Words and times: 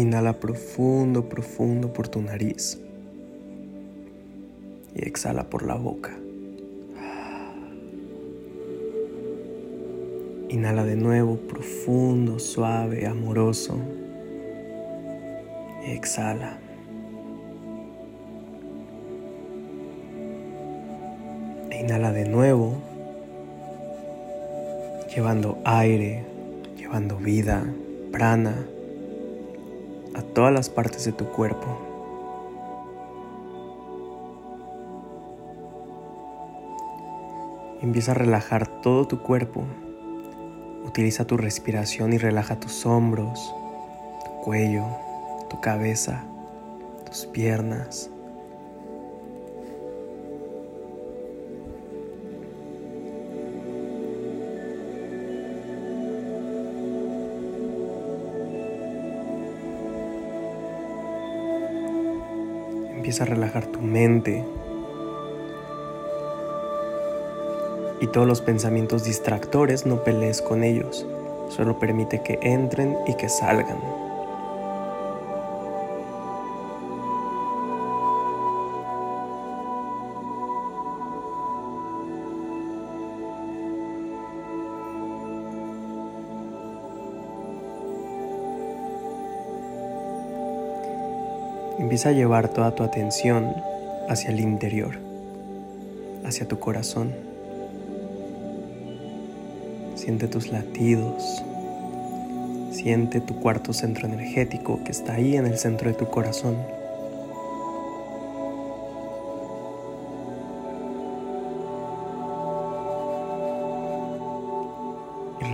Inhala 0.00 0.32
profundo, 0.32 1.28
profundo 1.28 1.92
por 1.92 2.08
tu 2.08 2.22
nariz. 2.22 2.80
Y 4.94 5.06
exhala 5.06 5.50
por 5.50 5.62
la 5.62 5.74
boca. 5.74 6.16
Inhala 10.48 10.84
de 10.84 10.96
nuevo, 10.96 11.36
profundo, 11.36 12.38
suave, 12.38 13.06
amoroso. 13.06 13.76
Exhala. 15.84 16.58
E 21.70 21.78
inhala 21.78 22.10
de 22.12 22.26
nuevo, 22.26 22.78
llevando 25.14 25.58
aire, 25.66 26.24
llevando 26.78 27.18
vida, 27.18 27.62
prana 28.10 28.66
a 30.20 30.22
todas 30.22 30.52
las 30.52 30.68
partes 30.68 31.04
de 31.04 31.12
tu 31.12 31.26
cuerpo. 31.26 31.66
Empieza 37.80 38.12
a 38.12 38.14
relajar 38.14 38.66
todo 38.82 39.06
tu 39.06 39.22
cuerpo. 39.22 39.64
Utiliza 40.84 41.26
tu 41.26 41.38
respiración 41.38 42.12
y 42.12 42.18
relaja 42.18 42.60
tus 42.60 42.84
hombros, 42.84 43.54
tu 44.24 44.30
cuello, 44.44 44.84
tu 45.48 45.60
cabeza, 45.60 46.22
tus 47.06 47.24
piernas. 47.26 48.10
A 63.20 63.24
relajar 63.26 63.66
tu 63.66 63.82
mente 63.82 64.42
y 68.00 68.06
todos 68.06 68.26
los 68.26 68.40
pensamientos 68.40 69.04
distractores 69.04 69.84
no 69.84 70.02
pelees 70.02 70.40
con 70.40 70.64
ellos, 70.64 71.06
solo 71.50 71.78
permite 71.78 72.22
que 72.22 72.38
entren 72.40 72.96
y 73.06 73.12
que 73.16 73.28
salgan. 73.28 74.09
Empieza 91.80 92.10
a 92.10 92.12
llevar 92.12 92.50
toda 92.50 92.74
tu 92.74 92.82
atención 92.82 93.54
hacia 94.06 94.28
el 94.28 94.38
interior, 94.38 94.98
hacia 96.26 96.46
tu 96.46 96.58
corazón. 96.58 97.10
Siente 99.94 100.28
tus 100.28 100.52
latidos. 100.52 101.42
Siente 102.70 103.22
tu 103.22 103.40
cuarto 103.40 103.72
centro 103.72 104.06
energético 104.06 104.84
que 104.84 104.92
está 104.92 105.14
ahí 105.14 105.36
en 105.36 105.46
el 105.46 105.56
centro 105.56 105.88
de 105.88 105.94
tu 105.96 106.06
corazón. 106.10 106.58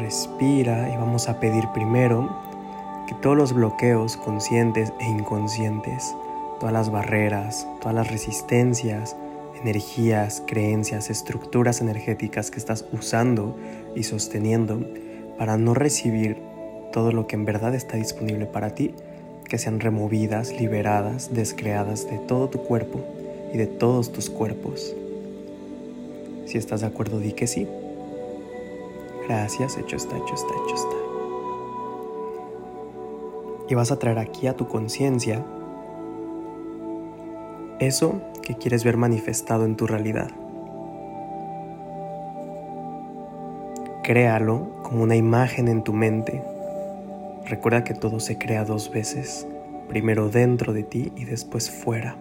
Respira 0.00 0.92
y 0.92 0.97
vamos 0.97 1.28
a 1.28 1.38
pedir 1.38 1.64
primero 1.72 2.45
que 3.06 3.14
todos 3.14 3.36
los 3.36 3.52
bloqueos 3.52 4.16
conscientes 4.16 4.92
e 5.00 5.08
inconscientes, 5.08 6.14
todas 6.58 6.72
las 6.72 6.90
barreras, 6.90 7.66
todas 7.81 7.94
las 7.94 8.10
resistencias, 8.10 9.16
energías, 9.60 10.42
creencias, 10.47 11.10
estructuras 11.10 11.81
energéticas 11.81 12.50
que 12.50 12.58
estás 12.58 12.84
usando 12.92 13.56
y 13.94 14.03
sosteniendo 14.03 14.81
para 15.38 15.56
no 15.56 15.75
recibir 15.75 16.36
todo 16.92 17.12
lo 17.12 17.26
que 17.26 17.36
en 17.36 17.44
verdad 17.44 17.75
está 17.75 17.97
disponible 17.97 18.47
para 18.47 18.75
ti, 18.75 18.94
que 19.48 19.58
sean 19.58 19.81
removidas, 19.81 20.52
liberadas, 20.58 21.32
descreadas 21.32 22.10
de 22.10 22.19
todo 22.19 22.48
tu 22.48 22.62
cuerpo 22.62 23.00
y 23.52 23.58
de 23.58 23.66
todos 23.66 24.12
tus 24.12 24.31
cuerpos. 24.31 24.94
Si 26.47 26.58
estás 26.58 26.81
de 26.81 26.86
acuerdo, 26.86 27.20
di 27.20 27.32
que 27.32 27.47
sí. 27.47 27.66
Gracias, 29.28 29.76
hecho 29.76 29.97
está, 29.97 30.16
hecho 30.16 30.34
está, 30.34 30.54
hecho 30.64 30.75
está 30.75 31.06
y 33.69 33.75
vas 33.75 33.91
a 33.91 33.99
traer 33.99 34.19
aquí 34.19 34.47
a 34.47 34.54
tu 34.54 34.69
conciencia 34.69 35.44
eso 37.78 38.21
que 38.43 38.54
quieres 38.54 38.84
ver 38.84 38.97
manifestado 38.97 39.65
en 39.65 39.77
tu 39.77 39.87
realidad. 39.87 40.31
Créalo 44.03 44.82
como 44.82 45.03
una 45.03 45.16
imagen 45.16 45.69
en 45.69 45.82
tu 45.82 45.93
mente. 45.93 46.43
Recuerda 47.47 47.84
que 47.84 47.93
todo 47.93 48.21
se 48.21 48.38
crea 48.38 48.65
dos 48.65 48.91
veces, 48.91 49.47
primero 49.88 50.31
dentro 50.31 50.72
de 50.72 50.84
ti 50.84 51.12
y 51.16 51.25
después 51.25 51.71
fuera. 51.71 52.16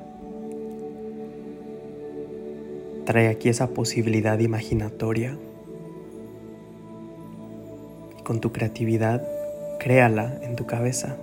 Trae 3.05 3.29
aquí 3.29 3.49
esa 3.49 3.67
posibilidad 3.67 4.39
imaginatoria. 4.39 5.37
Con 8.23 8.41
tu 8.41 8.51
creatividad, 8.51 9.25
créala 9.79 10.39
en 10.41 10.55
tu 10.55 10.65
cabeza 10.65 11.15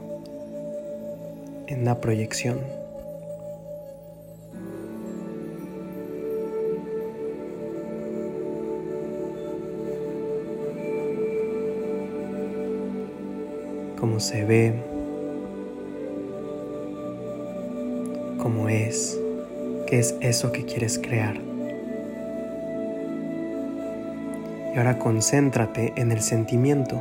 en 1.73 1.85
la 1.85 2.01
proyección. 2.01 2.61
Cómo 13.99 14.21
se 14.21 14.45
ve, 14.45 14.75
cómo 18.39 18.69
es, 18.69 19.19
qué 19.87 19.99
es 19.99 20.17
eso 20.21 20.53
que 20.53 20.65
quieres 20.65 20.99
crear. 20.99 21.37
Y 24.75 24.79
ahora 24.79 24.99
concéntrate 24.99 25.93
en 25.97 26.13
el 26.13 26.21
sentimiento. 26.21 27.01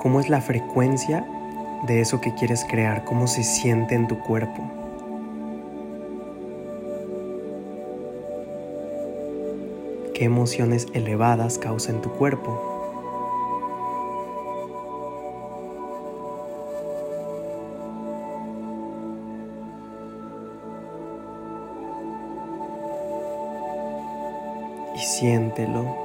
¿Cómo 0.00 0.20
es 0.20 0.28
la 0.28 0.40
frecuencia 0.40 1.24
de 1.82 2.00
eso 2.00 2.20
que 2.20 2.34
quieres 2.34 2.64
crear, 2.64 3.04
cómo 3.04 3.26
se 3.26 3.42
siente 3.42 3.94
en 3.94 4.06
tu 4.06 4.18
cuerpo. 4.20 4.62
¿Qué 10.14 10.24
emociones 10.24 10.86
elevadas 10.94 11.58
causa 11.58 11.90
en 11.90 12.00
tu 12.00 12.10
cuerpo? 12.12 12.68
Y 24.94 24.98
siéntelo. 25.00 25.96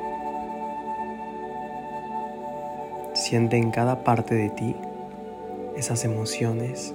Siente 3.14 3.58
en 3.58 3.70
cada 3.70 4.04
parte 4.04 4.34
de 4.34 4.50
ti 4.50 4.76
esas 5.78 6.04
emociones 6.04 6.94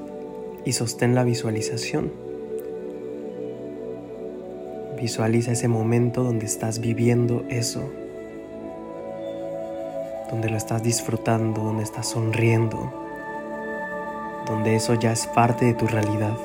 y 0.64 0.72
sostén 0.72 1.14
la 1.14 1.24
visualización. 1.24 2.12
Visualiza 5.00 5.52
ese 5.52 5.68
momento 5.68 6.22
donde 6.22 6.46
estás 6.46 6.80
viviendo 6.80 7.44
eso, 7.48 7.90
donde 10.30 10.50
lo 10.50 10.56
estás 10.56 10.82
disfrutando, 10.82 11.62
donde 11.62 11.82
estás 11.82 12.08
sonriendo, 12.08 12.92
donde 14.46 14.76
eso 14.76 14.94
ya 14.94 15.12
es 15.12 15.26
parte 15.28 15.64
de 15.64 15.74
tu 15.74 15.86
realidad. 15.86 16.36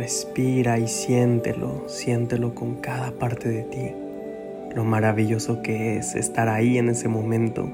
Respira 0.00 0.78
y 0.78 0.88
siéntelo, 0.88 1.86
siéntelo 1.86 2.54
con 2.54 2.76
cada 2.76 3.10
parte 3.10 3.50
de 3.50 3.64
ti, 3.64 3.92
lo 4.74 4.82
maravilloso 4.82 5.60
que 5.60 5.98
es 5.98 6.14
estar 6.14 6.48
ahí 6.48 6.78
en 6.78 6.88
ese 6.88 7.06
momento. 7.06 7.68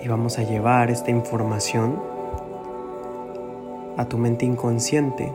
Y 0.00 0.06
vamos 0.06 0.38
a 0.38 0.44
llevar 0.44 0.92
esta 0.92 1.10
información 1.10 2.00
a 3.96 4.04
tu 4.04 4.18
mente 4.18 4.46
inconsciente. 4.46 5.32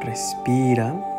Respira 0.00 1.11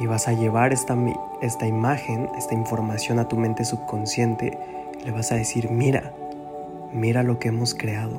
y 0.00 0.06
vas 0.06 0.26
a 0.28 0.32
llevar 0.32 0.72
esta, 0.72 0.96
esta 1.42 1.66
imagen, 1.66 2.28
esta 2.36 2.54
información 2.54 3.18
a 3.18 3.28
tu 3.28 3.36
mente 3.36 3.64
subconsciente. 3.64 4.58
le 5.04 5.12
vas 5.12 5.30
a 5.30 5.36
decir, 5.36 5.70
mira, 5.70 6.14
mira 6.92 7.22
lo 7.22 7.38
que 7.38 7.48
hemos 7.48 7.74
creado. 7.74 8.16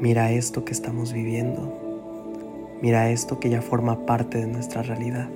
Mira 0.00 0.32
esto 0.32 0.64
que 0.64 0.72
estamos 0.72 1.12
viviendo. 1.12 1.70
Mira 2.80 3.10
esto 3.10 3.38
que 3.38 3.50
ya 3.50 3.60
forma 3.60 4.06
parte 4.06 4.38
de 4.38 4.46
nuestra 4.46 4.82
realidad. 4.82 5.28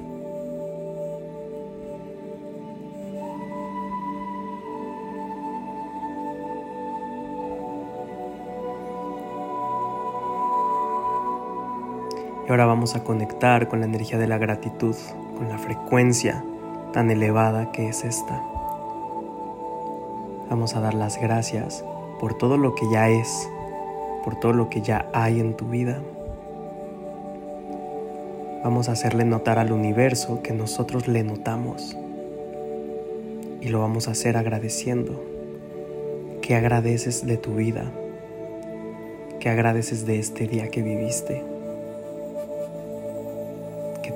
Y 12.47 12.51
ahora 12.51 12.67
vamos 12.67 12.95
a 12.95 13.05
conectar 13.05 13.69
con 13.69 13.81
la 13.81 13.87
energía 13.87 14.19
de 14.19 14.27
la 14.27 14.37
gratitud, 14.37 14.95
con 15.39 15.49
la 15.49 15.59
frecuencia 15.59 16.45
tan 16.93 17.11
elevada 17.11 17.73
que 17.73 17.89
es 17.89 18.05
esta. 18.05 18.43
Vamos 20.51 20.77
a 20.77 20.81
dar 20.81 20.93
las 20.93 21.19
gracias 21.21 21.85
por 22.21 22.35
todo 22.35 22.59
lo 22.59 22.75
que 22.75 22.85
ya 22.93 23.09
es, 23.09 23.49
por 24.25 24.39
todo 24.39 24.53
lo 24.53 24.69
que 24.69 24.83
ya 24.83 25.09
hay 25.15 25.41
en 25.41 25.55
tu 25.55 25.67
vida. 25.67 26.01
Vamos 28.63 28.89
a 28.89 28.93
hacerle 28.93 29.25
notar 29.25 29.59
al 29.59 29.73
universo 29.73 30.43
que 30.43 30.53
nosotros 30.53 31.09
le 31.09 31.25
notamos. 31.25 31.97
Y 33.63 33.69
lo 33.69 33.81
vamos 33.81 34.07
a 34.09 34.11
hacer 34.11 34.37
agradeciendo. 34.37 35.23
¿Qué 36.43 36.55
agradeces 36.55 37.27
de 37.27 37.39
tu 37.39 37.55
vida? 37.55 37.91
¿Qué 39.41 39.49
agradeces 39.49 40.05
de 40.05 40.19
este 40.19 40.47
día 40.47 40.69
que 40.69 40.83
viviste? 40.83 41.54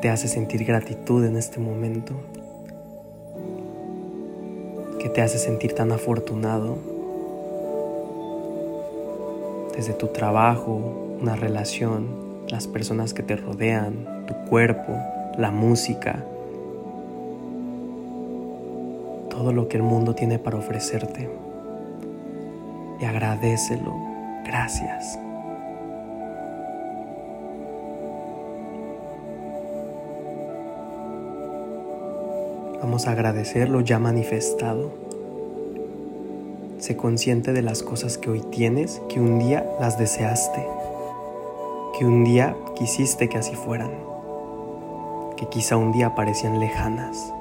Te 0.00 0.08
hace 0.10 0.28
sentir 0.28 0.64
gratitud 0.64 1.24
en 1.24 1.36
este 1.36 1.58
momento, 1.58 2.14
que 5.00 5.08
te 5.08 5.22
hace 5.22 5.38
sentir 5.38 5.74
tan 5.74 5.92
afortunado 5.92 6.78
desde 9.76 9.92
tu 9.92 10.08
trabajo, 10.08 11.16
una 11.20 11.36
relación, 11.36 12.08
las 12.48 12.66
personas 12.66 13.14
que 13.14 13.22
te 13.22 13.36
rodean, 13.36 14.24
tu 14.26 14.34
cuerpo, 14.48 14.92
la 15.36 15.50
música, 15.50 16.24
todo 19.30 19.52
lo 19.52 19.68
que 19.68 19.76
el 19.76 19.82
mundo 19.82 20.14
tiene 20.14 20.38
para 20.38 20.56
ofrecerte. 20.56 21.30
Y 23.00 23.04
agradecelo. 23.04 23.94
Gracias. 24.44 25.18
Vamos 32.80 33.08
a 33.08 33.10
agradecer 33.10 33.69
lo 33.69 33.80
ya 33.80 33.98
manifestado. 33.98 34.92
Sé 36.78 36.96
consciente 36.96 37.52
de 37.52 37.62
las 37.62 37.82
cosas 37.82 38.19
que 38.19 38.30
hoy 38.30 38.40
tienes, 38.40 39.02
que 39.08 39.20
un 39.20 39.40
día 39.40 39.69
las 39.80 39.98
deseaste, 39.98 40.64
que 41.98 42.04
un 42.04 42.22
día 42.22 42.54
quisiste 42.76 43.28
que 43.28 43.38
así 43.38 43.56
fueran, 43.56 43.90
que 45.36 45.48
quizá 45.48 45.76
un 45.76 45.90
día 45.90 46.14
parecían 46.14 46.60
lejanas. 46.60 47.32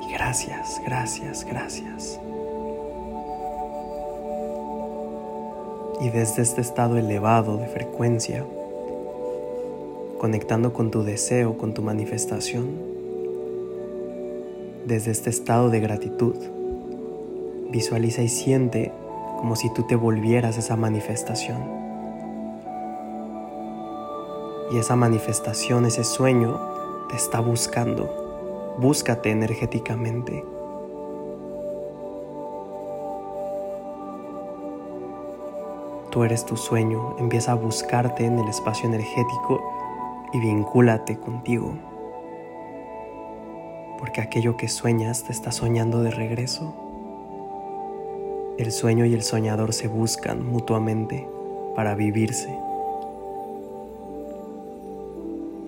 Y 0.00 0.12
gracias, 0.12 0.80
gracias, 0.86 1.44
gracias. 1.44 2.18
Y 6.00 6.08
desde 6.08 6.40
este 6.40 6.62
estado 6.62 6.96
elevado 6.96 7.58
de 7.58 7.66
frecuencia, 7.66 8.46
conectando 10.18 10.72
con 10.72 10.90
tu 10.90 11.02
deseo, 11.02 11.58
con 11.58 11.74
tu 11.74 11.82
manifestación, 11.82 13.01
desde 14.86 15.10
este 15.10 15.30
estado 15.30 15.70
de 15.70 15.80
gratitud. 15.80 16.34
Visualiza 17.70 18.22
y 18.22 18.28
siente 18.28 18.92
como 19.38 19.56
si 19.56 19.72
tú 19.72 19.84
te 19.84 19.96
volvieras 19.96 20.58
esa 20.58 20.76
manifestación. 20.76 21.62
Y 24.72 24.78
esa 24.78 24.96
manifestación, 24.96 25.84
ese 25.84 26.04
sueño, 26.04 26.58
te 27.08 27.16
está 27.16 27.40
buscando. 27.40 28.74
Búscate 28.78 29.30
energéticamente. 29.30 30.44
Tú 36.10 36.24
eres 36.24 36.44
tu 36.44 36.56
sueño, 36.56 37.16
empieza 37.18 37.52
a 37.52 37.54
buscarte 37.54 38.26
en 38.26 38.38
el 38.38 38.48
espacio 38.48 38.86
energético 38.86 39.62
y 40.34 40.40
vincúlate 40.40 41.18
contigo 41.18 41.91
porque 44.02 44.20
aquello 44.20 44.56
que 44.56 44.66
sueñas 44.66 45.22
te 45.22 45.30
está 45.30 45.52
soñando 45.52 46.02
de 46.02 46.10
regreso. 46.10 46.74
El 48.58 48.72
sueño 48.72 49.06
y 49.06 49.14
el 49.14 49.22
soñador 49.22 49.72
se 49.72 49.86
buscan 49.86 50.44
mutuamente 50.44 51.28
para 51.76 51.94
vivirse. 51.94 52.52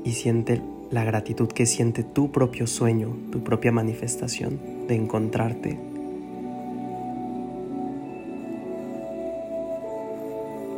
Y 0.03 0.11
siente 0.15 0.61
la 0.91 1.05
gratitud 1.05 1.47
que 1.47 1.65
siente 1.65 2.03
tu 2.03 2.33
propio 2.33 2.67
sueño, 2.67 3.17
tu 3.31 3.45
propia 3.45 3.71
manifestación 3.71 4.59
de 4.89 4.97
encontrarte. 4.97 5.79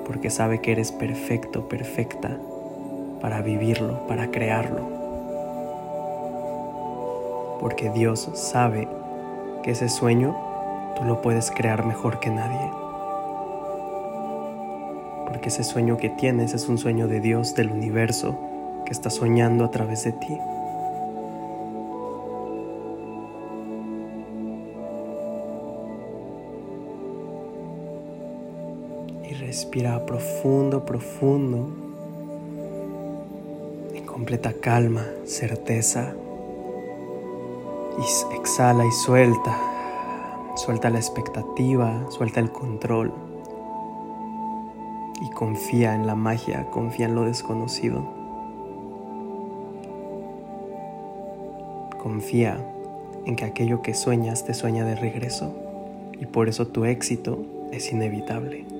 Porque 0.07 0.29
sabe 0.29 0.61
que 0.61 0.73
eres 0.73 0.93
perfecto, 0.93 1.71
perfecta 1.71 2.39
para 3.23 3.41
vivirlo, 3.41 4.07
para 4.07 4.31
crearlo 4.31 5.06
porque 7.61 7.91
Dios 7.91 8.29
sabe 8.35 8.89
que 9.63 9.73
ese 9.73 9.89
sueño 9.89 10.37
tú 10.97 11.05
lo 11.05 11.21
puedes 11.21 11.51
crear 11.51 11.85
mejor 11.85 12.21
que 12.21 12.31
nadie. 12.31 12.71
Porque 15.27 15.49
ese 15.49 15.65
sueño 15.65 15.97
que 15.97 16.09
tienes 16.09 16.55
es 16.55 16.69
un 16.69 16.79
sueño 16.79 17.09
de 17.09 17.21
Dios, 17.21 17.55
del 17.55 17.71
universo, 17.71 18.39
que 18.85 18.93
está 18.93 19.11
soñando 19.11 19.65
a 19.65 19.71
través 19.71 20.05
de 20.05 20.13
ti. 20.13 20.39
Y 29.29 29.35
respira 29.35 30.07
profundo, 30.07 30.87
profundo, 30.87 31.69
en 33.95 34.07
completa 34.07 34.53
calma, 34.53 35.05
certeza, 35.25 36.15
y 37.99 38.35
exhala 38.35 38.85
y 38.85 38.93
suelta. 38.93 39.57
Suelta 40.55 40.91
la 40.91 40.99
expectativa, 40.99 42.11
suelta 42.11 42.41
el 42.41 42.51
control. 42.51 43.13
Y 45.21 45.31
confía 45.31 45.95
en 45.95 46.07
la 46.07 46.15
magia, 46.15 46.71
confía 46.71 47.07
en 47.07 47.15
lo 47.15 47.25
desconocido. 47.25 48.05
Confía 51.99 52.59
en 53.25 53.35
que 53.37 53.45
aquello 53.45 53.83
que 53.83 53.95
sueñas 53.95 54.45
te 54.45 54.55
sueña 54.55 54.85
de 54.85 54.95
regreso 54.95 55.53
y 56.19 56.27
por 56.27 56.49
eso 56.49 56.69
tu 56.69 56.85
éxito 56.85 57.45
es 57.73 57.93
inevitable. 57.93 58.76